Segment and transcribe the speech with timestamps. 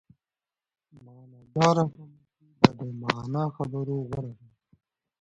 [1.05, 4.47] معناداره خاموشي د بې معنا خبرو غوره ده.